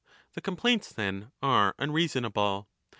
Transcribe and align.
The 0.33 0.41
complaints, 0.41 0.91
then, 0.91 1.31
are 1.43 1.75
unreasonable. 1.77 2.67